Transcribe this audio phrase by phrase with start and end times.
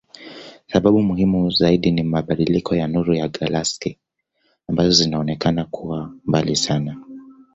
[0.67, 3.97] Sababu muhimu zaidi ni mabadiliko ya nuru ya galaksi
[4.67, 6.97] ambazo zinaonekana kuwa mbali sana.